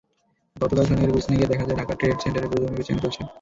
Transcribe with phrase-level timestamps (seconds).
[0.55, 3.21] গতকাল শনিবার গুলিস্তানে গিয়ে দেখা যায়, ঢাকা ট্রেড সেন্টারে পুরোদমে বেচাকেনা চলছে।